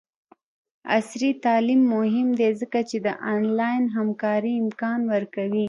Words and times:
عصري 0.95 1.29
تعلیم 1.45 1.81
مهم 1.95 2.27
دی 2.39 2.49
ځکه 2.61 2.79
چې 2.89 2.97
د 3.05 3.07
آنلاین 3.33 3.83
همکارۍ 3.97 4.53
امکان 4.63 4.99
ورکوي. 5.13 5.59